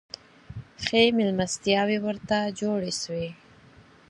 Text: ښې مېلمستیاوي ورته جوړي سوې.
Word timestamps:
ښې 0.83 1.03
مېلمستیاوي 1.17 1.97
ورته 2.05 2.37
جوړي 2.59 2.91
سوې. 3.01 3.29